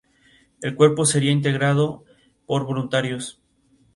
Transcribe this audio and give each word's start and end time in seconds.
El 0.63 0.73
cuerpo 0.75 1.05
sería 1.05 1.31
integrado 1.31 2.05
por 2.47 2.65
voluntarios. 2.65 3.39